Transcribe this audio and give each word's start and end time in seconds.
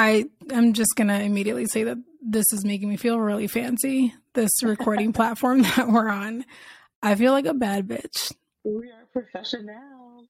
I 0.00 0.24
am 0.50 0.72
just 0.72 0.96
gonna 0.96 1.18
immediately 1.18 1.66
say 1.66 1.84
that 1.84 1.98
this 2.22 2.46
is 2.54 2.64
making 2.64 2.88
me 2.88 2.96
feel 2.96 3.20
really 3.20 3.46
fancy. 3.46 4.14
This 4.32 4.50
recording 4.62 5.12
platform 5.12 5.60
that 5.76 5.88
we're 5.88 6.08
on. 6.08 6.46
I 7.02 7.16
feel 7.16 7.32
like 7.32 7.44
a 7.44 7.52
bad 7.52 7.86
bitch. 7.86 8.32
We 8.64 8.90
are 8.90 9.04
professional. 9.12 10.24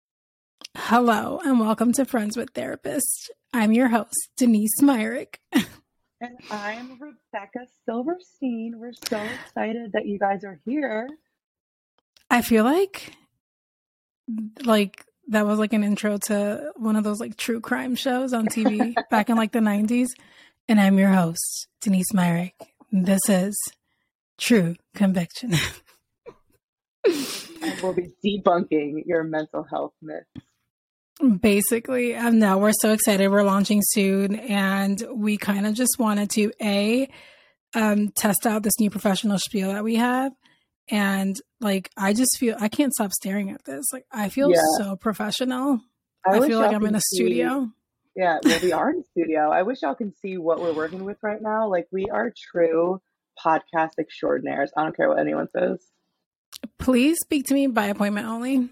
Hello 0.77 1.41
and 1.45 1.61
welcome 1.61 1.93
to 1.93 2.05
Friends 2.05 2.37
with 2.37 2.53
Therapists. 2.53 3.31
I'm 3.53 3.71
your 3.71 3.87
host, 3.87 4.31
Denise 4.37 4.83
Myrick. 4.83 5.39
And 5.53 6.37
I'm 6.51 6.99
Rebecca 6.99 7.69
Silverstein. 7.87 8.75
We're 8.77 8.93
so 9.09 9.23
excited 9.23 9.93
that 9.93 10.05
you 10.05 10.19
guys 10.19 10.43
are 10.43 10.59
here. 10.67 11.09
I 12.29 12.43
feel 12.43 12.65
like 12.65 13.13
like 14.65 15.05
that 15.31 15.47
was 15.47 15.59
like 15.59 15.73
an 15.73 15.85
intro 15.85 16.19
to 16.19 16.73
one 16.77 16.97
of 16.97 17.05
those 17.05 17.21
like 17.21 17.37
true 17.37 17.61
crime 17.61 17.95
shows 17.95 18.33
on 18.33 18.47
TV 18.47 18.95
back 19.11 19.31
in 19.31 19.37
like 19.37 19.53
the 19.53 19.61
90s. 19.61 20.09
And 20.69 20.81
I'm 20.81 20.99
your 20.99 21.11
host, 21.11 21.69
Denise 21.81 22.13
Myrick. 22.13 22.55
This 22.93 23.21
is 23.29 23.57
True 24.39 24.77
Conviction. 24.95 25.55
we'll 27.83 27.95
be 27.95 28.13
debunking 28.25 29.03
your 29.07 29.23
mental 29.23 29.65
health 29.65 29.93
myths. 30.03 30.27
Basically, 31.41 32.17
um, 32.17 32.39
no, 32.39 32.59
we're 32.59 32.73
so 32.73 32.93
excited. 32.93 33.29
We're 33.29 33.43
launching 33.43 33.83
soon, 33.83 34.37
and 34.37 35.03
we 35.13 35.37
kind 35.37 35.67
of 35.67 35.75
just 35.75 35.97
wanted 35.99 36.31
to 36.31 36.51
a 36.63 37.09
um, 37.75 38.09
test 38.09 38.47
out 38.47 38.63
this 38.63 38.79
new 38.81 38.91
professional 38.91 39.39
spiel 39.39 39.73
that 39.73 39.85
we 39.85 39.97
have, 39.97 40.33
and 40.91 41.37
like 41.61 41.91
I 41.97 42.13
just 42.13 42.37
feel 42.39 42.57
I 42.59 42.69
can't 42.69 42.93
stop 42.93 43.13
staring 43.13 43.51
at 43.51 43.65
this. 43.65 43.87
Like 43.93 44.05
I 44.13 44.29
feel 44.29 44.51
yeah. 44.51 44.61
so 44.77 44.97
professional. 44.97 45.81
I, 46.27 46.39
I 46.39 46.47
feel 46.47 46.59
like 46.59 46.75
I'm 46.75 46.85
in 46.85 46.95
a 46.95 47.01
see, 47.01 47.17
studio. 47.17 47.71
Yeah, 48.17 48.39
well, 48.43 48.61
we 48.63 48.73
are 48.73 48.91
in 48.91 49.05
studio. 49.13 49.51
I 49.51 49.63
wish 49.63 49.83
y'all 49.83 49.95
can 49.95 50.15
see 50.17 50.37
what 50.37 50.61
we're 50.61 50.75
working 50.75 51.05
with 51.05 51.19
right 51.23 51.41
now. 51.41 51.69
Like 51.69 51.87
we 51.93 52.07
are 52.07 52.33
true 52.53 53.01
podcast 53.43 53.93
extraordinaires. 53.99 54.71
I 54.77 54.83
don't 54.83 54.97
care 54.97 55.09
what 55.09 55.19
anyone 55.19 55.49
says. 55.57 55.79
Please 56.79 57.19
speak 57.21 57.47
to 57.47 57.55
me 57.55 57.69
by 57.69 57.87
appointment 57.87 58.27
only. 58.27 58.69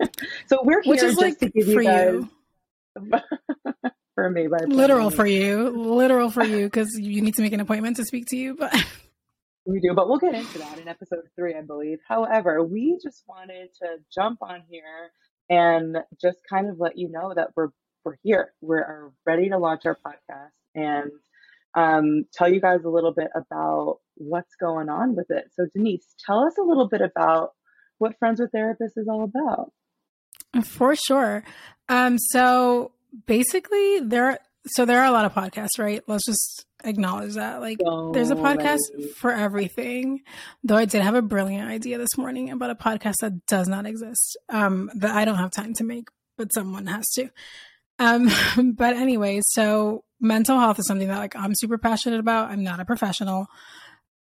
so 0.46 0.60
we're 0.62 0.82
here 0.82 0.92
Which 0.92 1.02
is 1.02 1.16
like 1.16 1.38
to 1.40 1.50
give 1.50 1.66
you 1.68 1.80
you. 1.80 2.30
for 4.14 4.30
me 4.30 4.46
by 4.46 4.58
literal 4.66 5.10
for 5.10 5.26
you, 5.26 5.70
literal 5.70 6.30
for 6.30 6.44
you 6.44 6.66
because 6.66 6.96
you 6.98 7.20
need 7.22 7.34
to 7.34 7.42
make 7.42 7.52
an 7.52 7.60
appointment 7.60 7.96
to 7.96 8.04
speak 8.04 8.26
to 8.28 8.36
you. 8.36 8.54
But 8.54 8.74
we 9.64 9.80
do, 9.80 9.94
but 9.94 10.08
we'll 10.08 10.18
get 10.18 10.34
into 10.34 10.58
that 10.58 10.78
in 10.78 10.88
episode 10.88 11.24
three, 11.36 11.54
I 11.54 11.62
believe. 11.62 11.98
However, 12.08 12.62
we 12.62 12.98
just 13.02 13.22
wanted 13.28 13.68
to 13.82 13.98
jump 14.12 14.38
on 14.42 14.62
here 14.68 15.10
and 15.48 15.98
just 16.20 16.38
kind 16.48 16.68
of 16.68 16.78
let 16.78 16.98
you 16.98 17.08
know 17.10 17.32
that 17.34 17.48
we're 17.56 17.68
we're 18.04 18.16
here. 18.22 18.52
We're 18.60 19.10
ready 19.24 19.48
to 19.50 19.58
launch 19.58 19.82
our 19.84 19.96
podcast 19.96 20.50
and 20.74 21.10
um, 21.76 22.24
tell 22.34 22.52
you 22.52 22.60
guys 22.60 22.80
a 22.84 22.88
little 22.88 23.12
bit 23.12 23.28
about 23.34 23.98
what's 24.16 24.54
going 24.60 24.88
on 24.88 25.14
with 25.14 25.26
it. 25.30 25.44
So, 25.54 25.66
Denise, 25.74 26.06
tell 26.26 26.40
us 26.44 26.54
a 26.58 26.62
little 26.62 26.88
bit 26.88 27.00
about 27.00 27.50
what 27.98 28.18
Friends 28.18 28.40
with 28.40 28.50
Therapists 28.52 28.96
is 28.96 29.08
all 29.08 29.24
about. 29.24 29.72
For 30.64 30.96
sure. 30.96 31.44
Um, 31.88 32.18
so 32.18 32.92
basically, 33.26 34.00
there. 34.00 34.38
So 34.66 34.84
there 34.84 35.00
are 35.00 35.06
a 35.06 35.10
lot 35.10 35.24
of 35.24 35.34
podcasts, 35.34 35.78
right? 35.78 36.02
Let's 36.06 36.24
just 36.24 36.66
acknowledge 36.84 37.34
that. 37.34 37.60
Like, 37.60 37.78
so 37.84 38.12
there's 38.12 38.30
a 38.30 38.36
podcast 38.36 38.78
many. 38.94 39.08
for 39.08 39.32
everything. 39.32 40.20
Though 40.62 40.76
I 40.76 40.84
did 40.84 41.02
have 41.02 41.14
a 41.14 41.22
brilliant 41.22 41.68
idea 41.68 41.98
this 41.98 42.16
morning 42.16 42.50
about 42.50 42.70
a 42.70 42.74
podcast 42.74 43.16
that 43.22 43.44
does 43.46 43.66
not 43.66 43.86
exist, 43.86 44.36
um, 44.48 44.90
that 44.96 45.14
I 45.14 45.24
don't 45.24 45.38
have 45.38 45.50
time 45.50 45.74
to 45.74 45.84
make, 45.84 46.08
but 46.36 46.52
someone 46.54 46.86
has 46.86 47.08
to. 47.14 47.30
Um, 47.98 48.30
but 48.76 48.96
anyway, 48.96 49.40
so 49.44 50.04
mental 50.20 50.58
health 50.58 50.78
is 50.78 50.86
something 50.86 51.08
that 51.08 51.18
like 51.18 51.36
I'm 51.36 51.54
super 51.54 51.78
passionate 51.78 52.20
about. 52.20 52.50
I'm 52.50 52.62
not 52.62 52.80
a 52.80 52.84
professional 52.84 53.48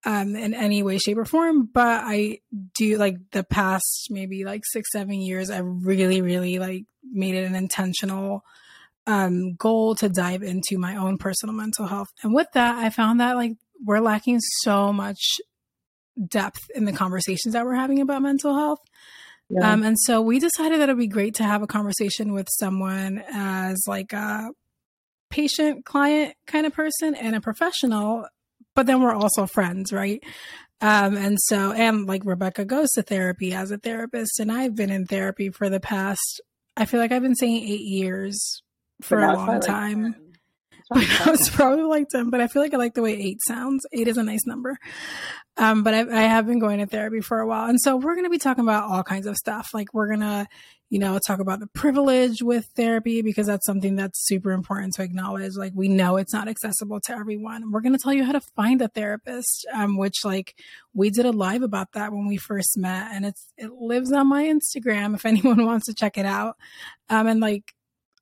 um, 0.04 0.34
in 0.34 0.54
any 0.54 0.82
way, 0.82 0.98
shape, 0.98 1.18
or 1.18 1.24
form. 1.24 1.68
But 1.72 2.02
I 2.04 2.38
do 2.74 2.96
like 2.96 3.16
the 3.32 3.44
past 3.44 4.08
maybe 4.10 4.44
like 4.44 4.62
six, 4.64 4.90
seven 4.92 5.20
years, 5.20 5.50
I 5.50 5.58
really, 5.58 6.22
really 6.22 6.58
like 6.58 6.84
made 7.04 7.34
it 7.34 7.44
an 7.44 7.54
intentional 7.54 8.44
um, 9.06 9.54
goal 9.54 9.94
to 9.96 10.08
dive 10.08 10.42
into 10.42 10.78
my 10.78 10.96
own 10.96 11.18
personal 11.18 11.54
mental 11.54 11.86
health. 11.86 12.08
And 12.22 12.34
with 12.34 12.48
that, 12.54 12.76
I 12.76 12.90
found 12.90 13.20
that 13.20 13.36
like 13.36 13.52
we're 13.84 14.00
lacking 14.00 14.38
so 14.60 14.92
much 14.92 15.20
depth 16.28 16.60
in 16.74 16.84
the 16.84 16.92
conversations 16.92 17.54
that 17.54 17.64
we're 17.64 17.74
having 17.74 18.00
about 18.00 18.22
mental 18.22 18.54
health. 18.54 18.80
Yeah. 19.48 19.70
Um, 19.70 19.82
and 19.82 19.98
so 19.98 20.22
we 20.22 20.38
decided 20.38 20.80
that 20.80 20.88
it'd 20.88 20.98
be 20.98 21.08
great 21.08 21.34
to 21.36 21.44
have 21.44 21.62
a 21.62 21.66
conversation 21.66 22.32
with 22.32 22.48
someone 22.58 23.22
as 23.32 23.82
like 23.86 24.12
a 24.12 24.50
patient 25.30 25.84
client 25.84 26.34
kind 26.46 26.66
of 26.66 26.74
person 26.74 27.14
and 27.14 27.34
a 27.34 27.40
professional 27.40 28.26
but 28.74 28.86
then 28.86 29.02
we're 29.02 29.14
also 29.14 29.46
friends, 29.46 29.92
right? 29.92 30.22
Um, 30.80 31.16
and 31.16 31.38
so, 31.40 31.72
and 31.72 32.06
like 32.06 32.22
Rebecca 32.24 32.64
goes 32.64 32.90
to 32.92 33.02
therapy 33.02 33.52
as 33.52 33.70
a 33.70 33.78
therapist, 33.78 34.40
and 34.40 34.50
I've 34.50 34.74
been 34.74 34.90
in 34.90 35.06
therapy 35.06 35.50
for 35.50 35.68
the 35.68 35.80
past, 35.80 36.40
I 36.76 36.86
feel 36.86 37.00
like 37.00 37.12
I've 37.12 37.22
been 37.22 37.36
saying 37.36 37.62
eight 37.62 37.82
years 37.82 38.62
for 39.02 39.20
a 39.20 39.34
long 39.34 39.60
time. 39.60 40.16
Like 40.94 41.26
was 41.26 41.48
probably 41.48 41.84
like 41.84 42.08
10, 42.08 42.30
but 42.30 42.40
I 42.40 42.48
feel 42.48 42.62
like 42.62 42.74
I 42.74 42.76
like 42.76 42.94
the 42.94 43.02
way 43.02 43.14
eight 43.14 43.40
sounds. 43.46 43.86
Eight 43.92 44.08
is 44.08 44.18
a 44.18 44.22
nice 44.22 44.46
number. 44.46 44.78
Um, 45.56 45.82
but 45.82 45.94
I, 45.94 46.00
I 46.00 46.22
have 46.22 46.46
been 46.46 46.58
going 46.58 46.78
to 46.78 46.86
therapy 46.86 47.20
for 47.20 47.40
a 47.40 47.46
while. 47.46 47.68
And 47.68 47.80
so 47.80 47.96
we're 47.96 48.14
going 48.14 48.26
to 48.26 48.30
be 48.30 48.38
talking 48.38 48.64
about 48.64 48.90
all 48.90 49.02
kinds 49.02 49.26
of 49.26 49.36
stuff. 49.36 49.70
Like 49.74 49.92
we're 49.92 50.08
going 50.08 50.20
to, 50.20 50.46
you 50.88 50.98
know, 50.98 51.18
talk 51.26 51.40
about 51.40 51.60
the 51.60 51.66
privilege 51.68 52.42
with 52.42 52.66
therapy 52.76 53.22
because 53.22 53.46
that's 53.46 53.66
something 53.66 53.96
that's 53.96 54.26
super 54.26 54.52
important 54.52 54.94
to 54.94 55.02
acknowledge. 55.02 55.56
Like 55.56 55.72
we 55.74 55.88
know 55.88 56.16
it's 56.16 56.32
not 56.32 56.48
accessible 56.48 57.00
to 57.06 57.12
everyone. 57.12 57.70
We're 57.70 57.80
going 57.80 57.96
to 57.96 58.02
tell 58.02 58.14
you 58.14 58.24
how 58.24 58.32
to 58.32 58.40
find 58.56 58.80
a 58.82 58.88
therapist, 58.88 59.66
um, 59.72 59.96
which 59.96 60.24
like 60.24 60.54
we 60.94 61.10
did 61.10 61.26
a 61.26 61.32
live 61.32 61.62
about 61.62 61.92
that 61.92 62.12
when 62.12 62.26
we 62.26 62.36
first 62.38 62.76
met 62.78 63.10
and 63.12 63.24
it's, 63.24 63.46
it 63.56 63.72
lives 63.72 64.12
on 64.12 64.28
my 64.28 64.44
Instagram 64.44 65.14
if 65.14 65.26
anyone 65.26 65.64
wants 65.64 65.86
to 65.86 65.94
check 65.94 66.18
it 66.18 66.26
out. 66.26 66.56
Um, 67.08 67.26
and 67.26 67.40
like, 67.40 67.74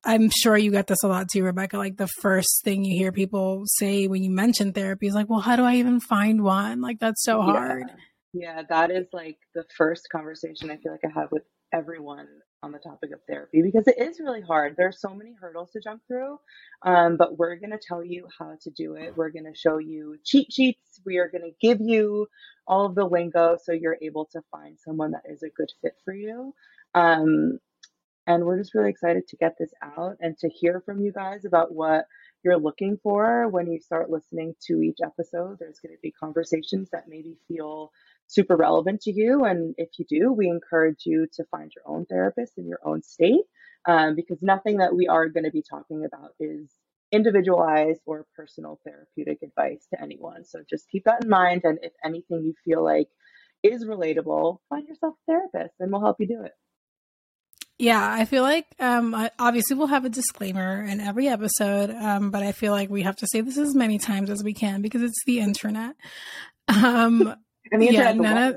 I'm 0.03 0.29
sure 0.29 0.57
you 0.57 0.71
get 0.71 0.87
this 0.87 1.03
a 1.03 1.07
lot 1.07 1.29
too, 1.29 1.43
Rebecca. 1.43 1.77
Like 1.77 1.97
the 1.97 2.07
first 2.07 2.63
thing 2.63 2.83
you 2.83 2.97
hear 2.97 3.11
people 3.11 3.63
say 3.65 4.07
when 4.07 4.23
you 4.23 4.31
mention 4.31 4.73
therapy 4.73 5.07
is 5.07 5.13
like, 5.13 5.29
well, 5.29 5.41
how 5.41 5.55
do 5.55 5.63
I 5.63 5.75
even 5.75 5.99
find 5.99 6.43
one? 6.43 6.81
Like 6.81 6.99
that's 6.99 7.23
so 7.23 7.41
hard. 7.41 7.83
Yeah, 8.33 8.55
yeah 8.55 8.61
that 8.69 8.91
is 8.91 9.07
like 9.13 9.37
the 9.53 9.63
first 9.77 10.07
conversation 10.11 10.71
I 10.71 10.77
feel 10.77 10.91
like 10.91 11.05
I 11.05 11.19
have 11.19 11.31
with 11.31 11.43
everyone 11.71 12.27
on 12.63 12.71
the 12.71 12.79
topic 12.79 13.11
of 13.11 13.19
therapy 13.27 13.61
because 13.63 13.87
it 13.87 13.95
is 13.97 14.19
really 14.19 14.41
hard. 14.41 14.75
There 14.77 14.87
are 14.87 14.93
so 14.93 15.13
many 15.13 15.33
hurdles 15.39 15.71
to 15.71 15.81
jump 15.81 16.01
through, 16.07 16.37
um, 16.83 17.17
but 17.17 17.37
we're 17.37 17.55
going 17.55 17.71
to 17.71 17.79
tell 17.79 18.03
you 18.03 18.27
how 18.37 18.53
to 18.61 18.69
do 18.71 18.95
it. 18.95 19.15
We're 19.15 19.31
going 19.31 19.45
to 19.45 19.57
show 19.57 19.77
you 19.79 20.17
cheat 20.23 20.51
sheets. 20.51 21.01
We 21.05 21.17
are 21.17 21.29
going 21.29 21.43
to 21.43 21.67
give 21.67 21.79
you 21.81 22.27
all 22.67 22.85
of 22.85 22.95
the 22.95 23.05
lingo 23.05 23.57
so 23.63 23.71
you're 23.71 23.97
able 24.01 24.25
to 24.33 24.41
find 24.51 24.77
someone 24.79 25.11
that 25.11 25.23
is 25.27 25.41
a 25.41 25.49
good 25.49 25.69
fit 25.81 25.93
for 26.05 26.13
you. 26.13 26.53
Um, 26.93 27.59
and 28.35 28.45
we're 28.45 28.57
just 28.57 28.73
really 28.73 28.89
excited 28.89 29.27
to 29.27 29.37
get 29.37 29.57
this 29.59 29.73
out 29.81 30.17
and 30.21 30.37
to 30.37 30.49
hear 30.49 30.81
from 30.85 31.01
you 31.01 31.11
guys 31.11 31.43
about 31.45 31.73
what 31.73 32.05
you're 32.43 32.57
looking 32.57 32.97
for 33.03 33.47
when 33.49 33.71
you 33.71 33.79
start 33.79 34.09
listening 34.09 34.55
to 34.67 34.81
each 34.81 34.99
episode. 35.03 35.57
There's 35.59 35.79
going 35.79 35.95
to 35.95 36.01
be 36.01 36.11
conversations 36.11 36.89
that 36.91 37.07
maybe 37.07 37.37
feel 37.47 37.91
super 38.27 38.55
relevant 38.55 39.01
to 39.01 39.11
you. 39.11 39.43
And 39.43 39.75
if 39.77 39.89
you 39.99 40.05
do, 40.07 40.31
we 40.31 40.47
encourage 40.47 41.05
you 41.05 41.27
to 41.33 41.43
find 41.51 41.71
your 41.75 41.83
own 41.85 42.05
therapist 42.05 42.57
in 42.57 42.67
your 42.67 42.79
own 42.83 43.03
state 43.03 43.43
um, 43.85 44.15
because 44.15 44.41
nothing 44.41 44.77
that 44.77 44.95
we 44.95 45.07
are 45.07 45.27
going 45.27 45.43
to 45.43 45.51
be 45.51 45.63
talking 45.63 46.05
about 46.05 46.31
is 46.39 46.69
individualized 47.11 47.99
or 48.05 48.25
personal 48.35 48.79
therapeutic 48.85 49.39
advice 49.43 49.85
to 49.93 50.01
anyone. 50.01 50.45
So 50.45 50.59
just 50.69 50.89
keep 50.89 51.03
that 51.03 51.23
in 51.23 51.29
mind. 51.29 51.61
And 51.65 51.79
if 51.81 51.91
anything 52.03 52.43
you 52.45 52.53
feel 52.63 52.83
like 52.83 53.09
is 53.61 53.85
relatable, 53.85 54.59
find 54.69 54.87
yourself 54.87 55.15
a 55.15 55.31
therapist 55.31 55.75
and 55.79 55.91
we'll 55.91 56.01
help 56.01 56.17
you 56.19 56.27
do 56.27 56.43
it. 56.43 56.53
Yeah, 57.81 58.13
I 58.13 58.25
feel 58.25 58.43
like 58.43 58.67
um, 58.79 59.15
obviously 59.39 59.75
we'll 59.75 59.87
have 59.87 60.05
a 60.05 60.09
disclaimer 60.09 60.83
in 60.83 60.99
every 60.99 61.27
episode, 61.27 61.89
um, 61.89 62.29
but 62.29 62.43
I 62.43 62.51
feel 62.51 62.73
like 62.73 62.91
we 62.91 63.01
have 63.01 63.15
to 63.15 63.27
say 63.31 63.41
this 63.41 63.57
as 63.57 63.73
many 63.73 63.97
times 63.97 64.29
as 64.29 64.43
we 64.43 64.53
can 64.53 64.83
because 64.83 65.01
it's 65.01 65.19
the 65.25 65.39
internet. 65.39 65.95
Um, 66.67 67.33
and 67.71 67.81
the 67.81 67.87
internet, 67.87 68.15
yeah, 68.15 68.21
none 68.21 68.37
of, 68.37 68.55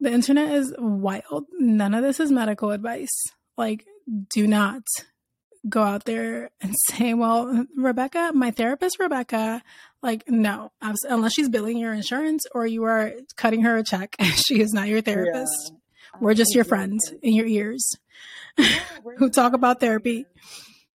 the 0.00 0.12
internet 0.12 0.52
is 0.52 0.74
wild. 0.76 1.46
None 1.58 1.94
of 1.94 2.02
this 2.02 2.20
is 2.20 2.30
medical 2.30 2.70
advice. 2.70 3.24
Like, 3.56 3.86
do 4.28 4.46
not 4.46 4.82
go 5.66 5.82
out 5.82 6.04
there 6.04 6.50
and 6.60 6.74
say, 6.90 7.14
"Well, 7.14 7.64
Rebecca, 7.78 8.32
my 8.34 8.50
therapist, 8.50 9.00
Rebecca." 9.00 9.62
Like, 10.02 10.28
no, 10.28 10.70
unless 10.82 11.32
she's 11.32 11.48
billing 11.48 11.78
your 11.78 11.94
insurance 11.94 12.44
or 12.54 12.66
you 12.66 12.84
are 12.84 13.10
cutting 13.36 13.62
her 13.62 13.78
a 13.78 13.82
check, 13.82 14.16
she 14.34 14.60
is 14.60 14.74
not 14.74 14.88
your 14.88 15.00
therapist. 15.00 15.72
Yeah. 15.72 16.20
We're 16.20 16.34
just 16.34 16.54
your 16.54 16.64
friends 16.64 17.14
in 17.22 17.32
your 17.32 17.46
ears 17.46 17.96
who 19.18 19.30
talk 19.30 19.52
about 19.52 19.80
therapy. 19.80 20.26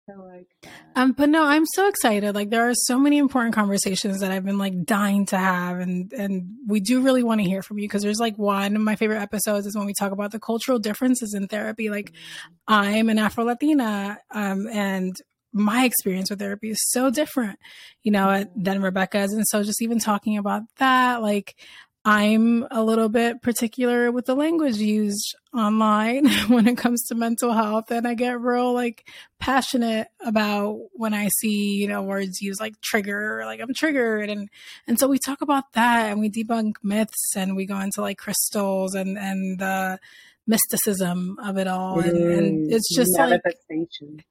like 0.08 0.48
Um, 0.96 1.12
but 1.12 1.28
no, 1.28 1.44
I'm 1.44 1.66
so 1.66 1.88
excited. 1.88 2.34
Like 2.34 2.50
there 2.50 2.68
are 2.68 2.74
so 2.74 2.98
many 2.98 3.18
important 3.18 3.54
conversations 3.54 4.20
that 4.20 4.32
I've 4.32 4.44
been 4.44 4.58
like 4.58 4.84
dying 4.84 5.26
to 5.26 5.38
have, 5.38 5.78
and 5.78 6.12
and 6.12 6.56
we 6.66 6.80
do 6.80 7.02
really 7.02 7.22
want 7.22 7.40
to 7.40 7.48
hear 7.48 7.62
from 7.62 7.78
you 7.78 7.84
because 7.84 8.02
there's 8.02 8.18
like 8.18 8.36
one 8.36 8.74
of 8.74 8.82
my 8.82 8.96
favorite 8.96 9.20
episodes 9.20 9.66
is 9.66 9.76
when 9.76 9.86
we 9.86 9.94
talk 9.98 10.12
about 10.12 10.32
the 10.32 10.40
cultural 10.40 10.78
differences 10.78 11.34
in 11.34 11.48
therapy. 11.48 11.90
Like 11.90 12.12
mm-hmm. 12.12 12.52
I'm 12.66 13.08
an 13.08 13.18
Afro 13.18 13.44
Latina, 13.44 14.18
um, 14.32 14.66
and 14.68 15.14
my 15.52 15.84
experience 15.84 16.30
with 16.30 16.38
therapy 16.38 16.70
is 16.70 16.90
so 16.90 17.10
different, 17.10 17.58
you 18.02 18.12
know, 18.12 18.44
than 18.54 18.82
Rebecca's. 18.82 19.32
And 19.32 19.44
so 19.48 19.62
just 19.62 19.82
even 19.82 19.98
talking 19.98 20.38
about 20.38 20.62
that, 20.78 21.22
like 21.22 21.56
I'm 22.04 22.66
a 22.70 22.82
little 22.82 23.10
bit 23.10 23.42
particular 23.42 24.10
with 24.10 24.24
the 24.24 24.34
language 24.34 24.78
used 24.78 25.36
online 25.54 26.26
when 26.48 26.66
it 26.66 26.78
comes 26.78 27.04
to 27.06 27.14
mental 27.14 27.52
health. 27.52 27.90
And 27.90 28.08
I 28.08 28.14
get 28.14 28.40
real 28.40 28.72
like 28.72 29.06
passionate 29.38 30.08
about 30.24 30.78
when 30.92 31.12
I 31.12 31.28
see, 31.40 31.74
you 31.74 31.88
know, 31.88 32.02
words 32.02 32.40
used 32.40 32.60
like 32.60 32.80
trigger, 32.80 33.42
like 33.44 33.60
I'm 33.60 33.74
triggered. 33.76 34.30
And, 34.30 34.48
and 34.86 34.98
so 34.98 35.08
we 35.08 35.18
talk 35.18 35.42
about 35.42 35.72
that 35.74 36.10
and 36.10 36.20
we 36.20 36.30
debunk 36.30 36.74
myths 36.82 37.36
and 37.36 37.54
we 37.54 37.66
go 37.66 37.78
into 37.78 38.00
like 38.00 38.16
crystals 38.16 38.94
and, 38.94 39.18
and 39.18 39.58
the 39.58 39.98
mysticism 40.46 41.38
of 41.44 41.58
it 41.58 41.66
all. 41.66 42.00
And, 42.00 42.16
and 42.16 42.70
mm, 42.70 42.72
it's 42.72 42.94
just 42.94 43.10
manifestation. 43.18 44.16
like, 44.16 44.24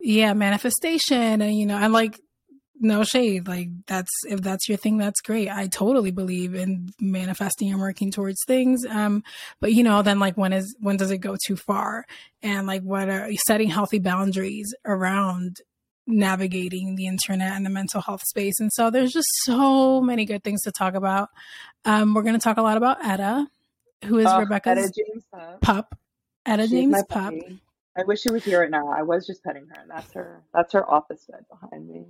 yeah, 0.00 0.34
manifestation. 0.34 1.40
And, 1.40 1.56
you 1.56 1.64
know, 1.64 1.78
and 1.78 1.94
like 1.94 2.20
no 2.80 3.04
shade 3.04 3.48
like 3.48 3.68
that's 3.86 4.10
if 4.28 4.40
that's 4.40 4.68
your 4.68 4.76
thing 4.76 4.98
that's 4.98 5.20
great 5.20 5.48
i 5.48 5.66
totally 5.66 6.10
believe 6.10 6.54
in 6.54 6.88
manifesting 7.00 7.70
and 7.70 7.80
working 7.80 8.10
towards 8.10 8.38
things 8.46 8.84
um 8.90 9.22
but 9.60 9.72
you 9.72 9.82
know 9.82 10.02
then 10.02 10.18
like 10.18 10.36
when 10.36 10.52
is 10.52 10.76
when 10.80 10.96
does 10.96 11.10
it 11.10 11.18
go 11.18 11.36
too 11.46 11.56
far 11.56 12.04
and 12.42 12.66
like 12.66 12.82
what 12.82 13.08
are 13.08 13.28
setting 13.46 13.68
healthy 13.68 13.98
boundaries 13.98 14.74
around 14.84 15.56
navigating 16.06 16.94
the 16.94 17.06
internet 17.06 17.52
and 17.52 17.64
the 17.64 17.70
mental 17.70 18.00
health 18.00 18.22
space 18.26 18.60
and 18.60 18.72
so 18.72 18.90
there's 18.90 19.12
just 19.12 19.28
so 19.44 20.00
many 20.00 20.24
good 20.24 20.44
things 20.44 20.62
to 20.62 20.70
talk 20.70 20.94
about 20.94 21.28
um 21.84 22.14
we're 22.14 22.22
going 22.22 22.38
to 22.38 22.44
talk 22.44 22.58
a 22.58 22.62
lot 22.62 22.76
about 22.76 23.04
etta 23.04 23.46
who 24.04 24.18
is 24.18 24.26
oh, 24.26 24.38
rebecca's 24.38 24.78
etta 24.78 24.92
james 24.94 25.24
pup, 25.32 25.60
pup. 25.60 25.98
etta 26.44 26.62
She's 26.64 26.70
james 26.70 27.02
pup 27.08 27.34
I 27.98 28.04
wish 28.04 28.20
she 28.20 28.30
was 28.30 28.44
here 28.44 28.60
right 28.60 28.70
now. 28.70 28.88
I 28.88 29.02
was 29.02 29.26
just 29.26 29.42
petting 29.42 29.66
her, 29.68 29.80
and 29.80 29.90
that's 29.90 30.12
her. 30.12 30.42
That's 30.52 30.74
her 30.74 30.88
office 30.88 31.24
bed 31.30 31.46
behind 31.48 31.88
me. 31.88 32.04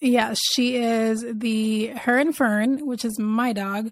Yeah, 0.00 0.34
she 0.52 0.76
is 0.76 1.24
the 1.28 1.88
her 1.88 2.18
and 2.18 2.36
Fern, 2.36 2.86
which 2.86 3.04
is 3.04 3.18
my 3.18 3.52
dog, 3.52 3.90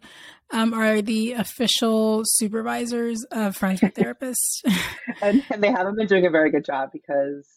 um, 0.52 0.72
are 0.72 1.02
the 1.02 1.32
official 1.32 2.22
supervisors 2.24 3.24
of 3.32 3.56
friendship 3.56 3.94
therapists. 3.94 4.62
and, 5.22 5.42
and 5.50 5.62
they 5.62 5.70
haven't 5.70 5.96
been 5.96 6.06
doing 6.06 6.26
a 6.26 6.30
very 6.30 6.50
good 6.50 6.64
job 6.64 6.90
because 6.92 7.48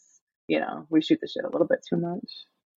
you 0.48 0.60
know 0.60 0.86
we 0.90 1.02
shoot 1.02 1.20
the 1.22 1.28
shit 1.28 1.46
a 1.46 1.50
little 1.50 1.68
bit 1.68 1.80
too 1.88 1.98
much. 1.98 2.26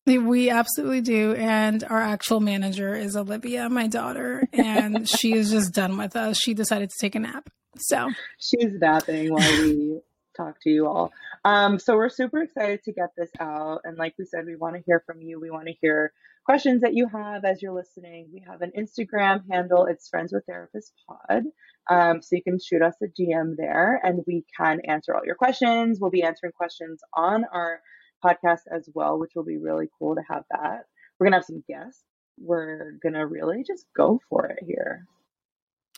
We 0.05 0.51
absolutely 0.51 1.01
do. 1.01 1.35
And 1.35 1.85
our 1.85 2.01
actual 2.01 2.41
manager 2.41 2.95
is 2.95 3.17
Olivia, 3.17 3.71
my 3.71 3.87
daughter, 3.87 4.49
and 4.53 5.09
she 5.21 5.33
is 5.33 5.51
just 5.51 5.73
done 5.73 5.97
with 5.97 6.17
us. 6.17 6.39
She 6.39 6.55
decided 6.55 6.91
to 6.91 6.97
take 7.01 7.15
a 7.15 7.21
nap. 7.21 7.49
So 7.79 8.11
she's 8.39 8.73
napping 8.81 9.33
while 9.33 9.63
we 9.63 10.01
talk 10.37 10.61
to 10.62 10.70
you 10.70 10.87
all. 10.87 11.12
Um, 11.44 11.79
so 11.79 11.96
we're 11.96 12.08
super 12.08 12.43
excited 12.43 12.82
to 12.84 12.93
get 12.93 13.11
this 13.17 13.31
out. 13.40 13.81
And 13.84 13.96
like 13.99 14.14
we 14.19 14.25
said, 14.25 14.46
we 14.46 14.56
want 14.56 14.76
to 14.76 14.82
hear 14.84 15.02
from 15.06 15.23
you. 15.23 15.40
We 15.40 15.50
want 15.50 15.67
to 15.67 15.75
hear 15.81 16.12
questions 16.44 16.82
that 16.82 16.94
you 16.94 17.08
have 17.08 17.44
as 17.44 17.62
you're 17.62 17.75
listening. 17.75 18.29
We 18.32 18.44
have 18.46 18.62
an 18.62 18.73
Instagram 18.79 19.43
handle. 19.50 19.87
It's 19.87 20.08
Friends 20.08 20.32
with 20.32 20.44
Therapist 20.46 20.93
Pod. 21.06 21.44
Um, 21.90 22.23
so 22.23 22.37
you 22.37 22.43
can 22.43 22.58
shoot 22.58 22.82
us 22.82 22.94
a 23.02 23.06
DM 23.06 23.56
there 23.56 24.00
and 24.02 24.23
we 24.26 24.44
can 24.56 24.81
answer 24.87 25.14
all 25.14 25.25
your 25.25 25.34
questions. 25.34 25.99
We'll 26.00 26.11
be 26.11 26.23
answering 26.23 26.52
questions 26.52 27.00
on 27.14 27.44
our 27.52 27.81
podcast 28.25 28.62
as 28.70 28.88
well, 28.94 29.19
which 29.19 29.32
will 29.34 29.44
be 29.44 29.58
really 29.58 29.88
cool 29.99 30.14
to 30.14 30.23
have 30.31 30.44
that. 30.50 30.84
We're 31.19 31.26
going 31.26 31.32
to 31.32 31.38
have 31.38 31.44
some 31.44 31.64
guests. 31.69 32.02
We're 32.38 32.99
going 33.02 33.14
to 33.14 33.26
really 33.26 33.64
just 33.67 33.87
go 33.96 34.20
for 34.29 34.46
it 34.46 34.64
here. 34.67 35.06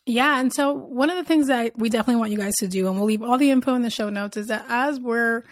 Yeah. 0.06 0.38
And 0.38 0.52
so 0.52 0.72
one 0.72 1.08
of 1.08 1.16
the 1.16 1.24
things 1.24 1.46
that 1.46 1.78
we 1.78 1.88
definitely 1.88 2.20
want 2.20 2.32
you 2.32 2.38
guys 2.38 2.54
to 2.56 2.68
do, 2.68 2.88
and 2.88 2.96
we'll 2.96 3.06
leave 3.06 3.22
all 3.22 3.38
the 3.38 3.50
info 3.50 3.74
in 3.74 3.82
the 3.82 3.90
show 3.90 4.10
notes, 4.10 4.36
is 4.36 4.48
that 4.48 4.66
as 4.68 5.00
we're 5.00 5.44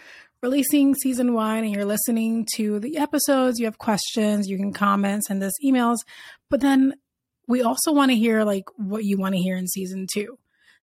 releasing 0.43 0.93
season 0.93 1.33
one 1.33 1.63
and 1.63 1.71
you're 1.71 1.85
listening 1.85 2.45
to 2.55 2.79
the 2.79 2.97
episodes, 2.97 3.59
you 3.59 3.65
have 3.65 3.77
questions, 3.77 4.47
you 4.47 4.57
can 4.57 4.73
comment, 4.73 5.23
send 5.23 5.41
us 5.41 5.53
emails. 5.65 5.97
But 6.49 6.61
then 6.61 6.93
we 7.47 7.63
also 7.63 7.91
want 7.91 8.11
to 8.11 8.15
hear 8.15 8.43
like 8.43 8.65
what 8.75 9.03
you 9.05 9.17
want 9.17 9.35
to 9.35 9.41
hear 9.41 9.57
in 9.57 9.67
season 9.67 10.05
two. 10.11 10.37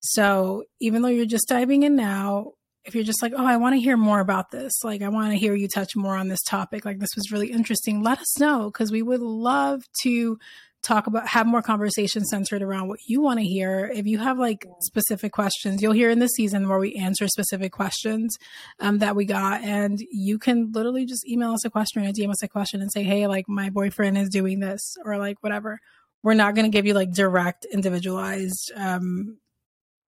So 0.00 0.64
even 0.80 1.02
though 1.02 1.08
you're 1.08 1.26
just 1.26 1.48
diving 1.48 1.82
in 1.82 1.96
now, 1.96 2.52
if 2.84 2.94
you're 2.94 3.02
just 3.02 3.22
like, 3.22 3.32
oh, 3.36 3.44
I 3.44 3.56
want 3.56 3.74
to 3.74 3.80
hear 3.80 3.96
more 3.96 4.20
about 4.20 4.52
this, 4.52 4.72
like 4.84 5.02
I 5.02 5.08
want 5.08 5.32
to 5.32 5.38
hear 5.38 5.54
you 5.54 5.66
touch 5.66 5.96
more 5.96 6.16
on 6.16 6.28
this 6.28 6.42
topic, 6.42 6.84
like 6.84 7.00
this 7.00 7.16
was 7.16 7.32
really 7.32 7.50
interesting, 7.50 8.02
let 8.02 8.20
us 8.20 8.38
know 8.38 8.70
because 8.70 8.92
we 8.92 9.02
would 9.02 9.20
love 9.20 9.82
to 10.02 10.38
talk 10.86 11.06
about 11.06 11.26
have 11.26 11.46
more 11.46 11.62
conversations 11.62 12.28
centered 12.30 12.62
around 12.62 12.88
what 12.88 13.00
you 13.06 13.20
want 13.20 13.40
to 13.40 13.44
hear. 13.44 13.90
If 13.92 14.06
you 14.06 14.18
have 14.18 14.38
like 14.38 14.66
specific 14.80 15.32
questions 15.32 15.82
you'll 15.82 15.92
hear 15.92 16.10
in 16.10 16.20
the 16.20 16.28
season 16.28 16.68
where 16.68 16.78
we 16.78 16.94
answer 16.94 17.26
specific 17.26 17.72
questions 17.72 18.36
um, 18.80 18.98
that 18.98 19.16
we 19.16 19.24
got. 19.24 19.62
And 19.62 19.98
you 20.10 20.38
can 20.38 20.70
literally 20.72 21.04
just 21.04 21.28
email 21.28 21.52
us 21.52 21.64
a 21.64 21.70
question 21.70 22.06
or 22.06 22.12
dm 22.12 22.30
us 22.30 22.42
a 22.42 22.48
question 22.48 22.80
and 22.80 22.92
say 22.92 23.02
hey 23.02 23.26
like 23.26 23.46
my 23.48 23.70
boyfriend 23.70 24.16
is 24.16 24.28
doing 24.28 24.60
this 24.60 24.94
or 25.04 25.18
like 25.18 25.42
whatever. 25.42 25.78
We're 26.22 26.34
not 26.34 26.54
going 26.54 26.70
to 26.70 26.76
give 26.76 26.86
you 26.86 26.94
like 26.94 27.12
direct 27.12 27.66
individualized 27.72 28.72
um 28.76 29.38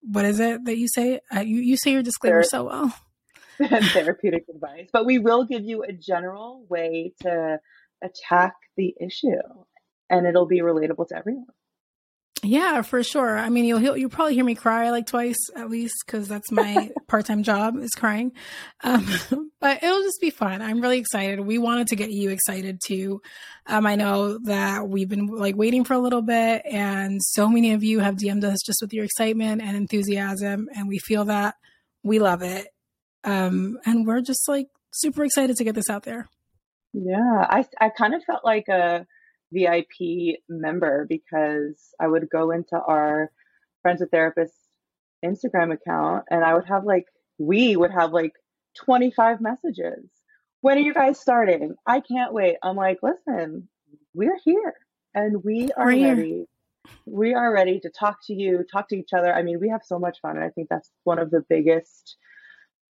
what 0.03 0.25
is 0.25 0.41
it 0.41 0.65
that 0.65 0.79
you 0.79 0.87
say? 0.89 1.21
Uh, 1.35 1.41
you, 1.41 1.57
you 1.57 1.77
say 1.77 1.93
your 1.93 2.03
disclaimer 2.03 2.45
so 2.45 2.65
well. 2.65 2.95
therapeutic 3.93 4.45
advice. 4.49 4.89
But 4.93 5.05
we 5.05 5.19
will 5.19 5.45
give 5.45 5.65
you 5.65 5.83
a 5.83 5.93
general 5.93 6.65
way 6.69 7.13
to 7.23 7.59
attack 8.03 8.55
the 8.77 8.95
issue 9.01 9.41
and 10.11 10.27
it'll 10.27 10.47
be 10.47 10.61
relatable 10.61 11.09
to 11.09 11.17
everyone. 11.17 11.47
Yeah, 12.45 12.83
for 12.83 13.03
sure. 13.03 13.37
I 13.37 13.49
mean, 13.49 13.65
you'll 13.65 13.97
you'll 13.97 14.11
probably 14.11 14.35
hear 14.35 14.45
me 14.45 14.55
cry 14.55 14.91
like 14.91 15.07
twice 15.07 15.39
at 15.57 15.71
least 15.71 15.97
because 16.07 16.29
that's 16.29 16.53
my 16.53 16.91
part 17.09 17.27
time 17.27 17.43
job 17.43 17.77
is 17.79 17.91
crying. 17.91 18.33
Um, 18.85 19.07
but 19.61 19.83
it'll 19.83 20.03
just 20.03 20.21
be 20.21 20.31
fun. 20.31 20.63
I'm 20.63 20.81
really 20.81 20.99
excited. 20.99 21.41
We 21.41 21.59
wanted 21.59 21.89
to 21.89 21.97
get 21.97 22.13
you 22.13 22.31
excited 22.31 22.81
too. 22.85 23.21
Um, 23.67 23.87
I 23.87 23.97
know 23.97 24.39
that 24.45 24.89
we've 24.89 25.09
been 25.09 25.27
like 25.27 25.57
waiting 25.57 25.85
for 25.85 25.95
a 25.95 25.99
little 25.99 26.23
bit, 26.23 26.63
and 26.65 27.21
so 27.23 27.49
many 27.49 27.73
of 27.73 27.83
you 27.83 27.99
have 27.99 28.17
DM'd 28.17 28.45
us 28.45 28.59
just 28.65 28.79
with 28.81 28.93
your 28.93 29.05
excitement 29.05 29.61
and 29.61 29.77
enthusiasm, 29.77 30.69
and 30.75 30.89
we 30.89 30.99
feel 30.99 31.25
that 31.25 31.57
we 32.05 32.21
love 32.21 32.43
it. 32.43 32.69
Um, 33.25 33.79
and 33.85 34.07
we're 34.07 34.21
just 34.21 34.49
like 34.49 34.69
super 34.93 35.25
excited 35.25 35.57
to 35.57 35.65
get 35.65 35.75
this 35.75 35.91
out 35.91 36.05
there. 36.05 36.29
Yeah, 36.93 37.47
I 37.51 37.67
I 37.81 37.89
kind 37.89 38.15
of 38.15 38.23
felt 38.25 38.45
like 38.45 38.69
a 38.69 39.07
VIP 39.53 40.39
member 40.49 41.07
because 41.09 41.95
I 42.01 42.07
would 42.07 42.29
go 42.31 42.51
into 42.51 42.79
our 42.79 43.31
Friends 43.83 44.01
with 44.01 44.11
Therapists 44.11 44.51
Instagram 45.25 45.73
account 45.73 46.25
and 46.31 46.45
I 46.45 46.55
would 46.55 46.67
have 46.67 46.85
like, 46.85 47.07
we 47.39 47.77
would 47.77 47.91
have 47.91 48.13
like 48.13 48.33
25 48.85 49.41
messages. 49.41 50.09
When 50.61 50.79
are 50.79 50.83
you 50.83 50.95
guys 50.95 51.21
starting? 51.21 51.75
I 51.87 52.01
can't 52.01 52.33
wait. 52.33 52.57
I'm 52.63 52.77
like, 52.77 52.99
listen, 53.03 53.69
we're 54.15 54.39
here 54.45 54.75
and 55.15 55.43
we 55.45 55.71
are 55.77 55.87
we're 55.87 56.15
ready. 56.15 56.29
Here. 56.29 56.45
We 57.07 57.35
are 57.35 57.53
ready 57.53 57.81
to 57.81 57.91
talk 57.91 58.19
to 58.27 58.35
you, 58.35 58.65
talk 58.71 58.89
to 58.89 58.97
each 58.97 59.13
other. 59.17 59.33
I 59.33 59.43
mean, 59.43 59.61
we 59.61 59.69
have 59.69 59.83
so 59.85 59.99
much 59.99 60.21
fun. 60.21 60.37
And 60.37 60.45
I 60.45 60.51
think 60.51 60.69
that's 60.69 60.91
one 61.05 61.19
of 61.19 61.31
the 61.31 61.45
biggest 61.49 62.17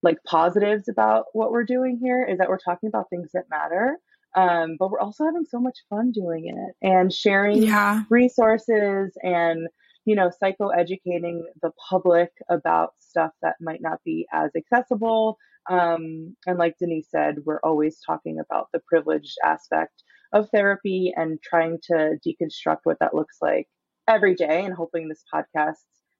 like 0.02 0.22
positives 0.25 0.88
about 0.88 1.25
what 1.32 1.50
we're 1.50 1.64
doing 1.64 1.98
here 2.00 2.25
is 2.25 2.38
that 2.38 2.48
we're 2.48 2.58
talking 2.58 2.88
about 2.88 3.08
things 3.10 3.30
that 3.32 3.50
matter 3.50 3.98
um, 4.36 4.76
but 4.78 4.90
we're 4.90 5.00
also 5.00 5.24
having 5.24 5.46
so 5.48 5.58
much 5.58 5.78
fun 5.88 6.12
doing 6.12 6.48
it 6.48 6.86
and 6.86 7.10
sharing 7.12 7.62
yeah. 7.62 8.02
resources 8.10 9.16
and, 9.22 9.66
you 10.04 10.14
know, 10.14 10.30
psychoeducating 10.42 11.40
the 11.62 11.72
public 11.88 12.30
about 12.50 12.90
stuff 12.98 13.30
that 13.40 13.56
might 13.60 13.80
not 13.80 13.98
be 14.04 14.26
as 14.30 14.50
accessible. 14.54 15.38
Um, 15.70 16.36
and 16.46 16.58
like 16.58 16.76
Denise 16.78 17.08
said, 17.10 17.36
we're 17.46 17.60
always 17.64 17.98
talking 18.06 18.38
about 18.38 18.68
the 18.72 18.80
privileged 18.86 19.36
aspect 19.42 20.02
of 20.34 20.50
therapy 20.50 21.14
and 21.16 21.40
trying 21.42 21.78
to 21.84 22.18
deconstruct 22.24 22.80
what 22.84 22.98
that 23.00 23.14
looks 23.14 23.38
like 23.40 23.66
every 24.06 24.34
day 24.34 24.64
and 24.64 24.74
hoping 24.74 25.08
this 25.08 25.24
podcast 25.32 25.76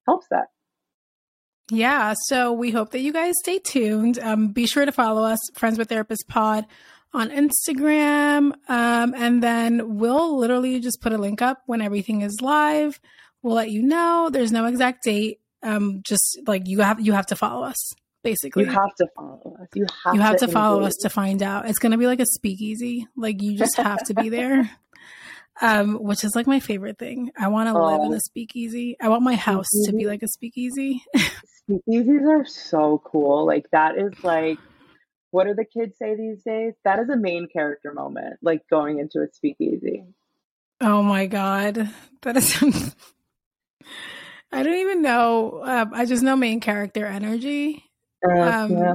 helps 0.07 0.27
that. 0.31 0.47
Yeah, 1.71 2.15
so 2.29 2.53
we 2.53 2.71
hope 2.71 2.93
that 2.93 3.01
you 3.01 3.13
guys 3.13 3.35
stay 3.43 3.59
tuned. 3.59 4.21
Um, 4.21 4.53
be 4.53 4.67
sure 4.67 4.87
to 4.87 4.93
follow 4.93 5.25
us, 5.25 5.41
Friends 5.55 5.79
with 5.79 5.89
therapist 5.89 6.29
Pod, 6.29 6.65
on 7.17 7.31
Instagram. 7.31 8.53
Um, 8.69 9.15
and 9.17 9.43
then 9.43 9.97
we'll 9.97 10.39
literally 10.39 10.81
just 10.81 11.01
put 11.01 11.13
a 11.13 11.19
link 11.19 11.41
up 11.41 11.63
when 11.67 11.81
everything 11.81 12.21
is 12.21 12.41
live. 12.41 13.01
We'll 13.43 13.55
let 13.55 13.71
you 13.71 13.83
know. 13.83 14.29
There's 14.31 14.53
no 14.53 14.67
exact 14.67 15.05
date. 15.05 15.41
Um, 15.63 16.03
just 16.07 16.41
like 16.47 16.69
you 16.69 16.81
have 16.81 17.01
you 17.01 17.13
have 17.13 17.27
to 17.27 17.37
follow 17.37 17.65
us. 17.65 17.93
Basically, 18.23 18.65
you 18.65 18.71
have 18.71 18.95
to 18.99 19.07
follow 19.17 19.57
us. 19.61 19.69
You 19.75 19.87
have, 20.05 20.15
you 20.15 20.21
have 20.21 20.37
to, 20.39 20.47
to 20.47 20.53
follow 20.53 20.83
us 20.83 20.95
to 21.01 21.09
find 21.09 21.43
out. 21.43 21.69
It's 21.69 21.79
gonna 21.79 21.99
be 21.99 22.07
like 22.07 22.21
a 22.21 22.27
speakeasy. 22.27 23.07
Like 23.17 23.43
you 23.43 23.57
just 23.57 23.77
have 23.77 24.05
to 24.05 24.15
be 24.15 24.29
there. 24.29 24.71
Um, 25.63 25.95
which 25.95 26.23
is 26.23 26.37
like 26.37 26.47
my 26.47 26.61
favorite 26.61 26.99
thing. 26.99 27.31
I 27.39 27.49
want 27.49 27.69
to 27.71 27.75
oh. 27.75 27.83
live 27.83 28.03
in 28.03 28.13
a 28.13 28.21
speakeasy. 28.21 28.97
I 29.01 29.09
want 29.09 29.23
my 29.23 29.37
house 29.37 29.69
to 29.87 29.93
be 29.93 30.05
like 30.05 30.23
a 30.23 30.29
speakeasy. 30.29 31.03
Speakeasies 31.69 32.29
are 32.29 32.45
so 32.45 33.01
cool. 33.05 33.47
Like 33.47 33.71
that 33.71 33.97
is 33.97 34.23
like 34.23 34.59
what 35.31 35.47
do 35.47 35.55
the 35.55 35.65
kids 35.65 35.97
say 35.99 36.15
these 36.15 36.43
days? 36.43 36.75
That 36.85 36.99
is 36.99 37.09
a 37.09 37.17
main 37.17 37.49
character 37.53 37.93
moment, 37.93 38.39
like 38.43 38.63
going 38.69 38.99
into 38.99 39.21
a 39.21 39.33
speakeasy. 39.33 40.05
Oh 40.81 41.03
my 41.03 41.27
god, 41.27 41.91
that 42.23 42.37
is. 42.37 42.63
I 44.53 44.63
don't 44.63 44.79
even 44.79 45.03
know. 45.03 45.63
Uh, 45.65 45.87
I 45.93 46.05
just 46.05 46.23
know 46.23 46.37
main 46.37 46.61
character 46.61 47.07
energy. 47.07 47.85
Uh, 48.27 48.41
um, 48.41 48.73
yeah. 48.73 48.95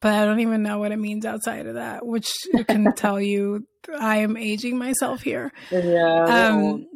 but 0.00 0.14
I 0.14 0.24
don't 0.24 0.40
even 0.40 0.62
know 0.62 0.78
what 0.78 0.92
it 0.92 0.98
means 0.98 1.26
outside 1.26 1.66
of 1.66 1.74
that, 1.74 2.06
which 2.06 2.32
can 2.68 2.92
tell 2.94 3.20
you 3.20 3.66
I 3.98 4.18
am 4.18 4.36
aging 4.36 4.78
myself 4.78 5.22
here. 5.22 5.52
Yeah. 5.70 6.24
Um, 6.24 6.86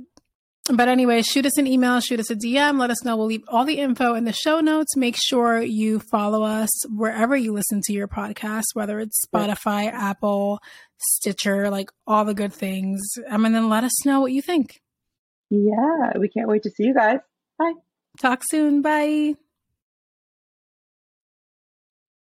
but 0.75 0.89
anyway, 0.89 1.23
shoot 1.23 1.47
us 1.47 1.59
an 1.59 1.67
email, 1.67 2.01
shoot 2.01 2.21
us 2.21 2.31
a 2.31 2.37
DM, 2.37 2.79
let 2.79 2.91
us 2.91 3.05
know. 3.05 3.17
We'll 3.17 3.27
leave 3.27 3.45
all 3.49 3.65
the 3.65 3.79
info 3.79 4.15
in 4.15 4.25
the 4.25 4.33
show 4.33 4.61
notes. 4.61 4.97
Make 4.97 5.17
sure 5.17 5.61
you 5.61 6.01
follow 6.01 6.43
us 6.43 6.69
wherever 6.89 7.37
you 7.37 7.53
listen 7.53 7.81
to 7.85 7.93
your 7.93 8.09
podcast, 8.09 8.65
whether 8.75 8.99
it's 9.01 9.21
Spotify, 9.27 9.93
Apple, 9.93 10.61
Stitcher, 10.99 11.71
like 11.71 11.91
all 12.07 12.25
the 12.25 12.35
good 12.35 12.53
things. 12.53 13.01
Um, 13.29 13.45
and 13.45 13.55
then 13.55 13.69
let 13.69 13.85
us 13.85 14.05
know 14.05 14.21
what 14.21 14.33
you 14.33 14.43
think. 14.43 14.81
Yeah, 15.51 16.13
we 16.19 16.29
can't 16.29 16.49
wait 16.49 16.63
to 16.65 16.71
see 16.71 16.85
you 16.85 16.95
guys. 16.95 17.21
Bye. 17.59 17.73
Talk 18.19 18.43
soon. 18.49 18.83
Bye. 18.83 19.35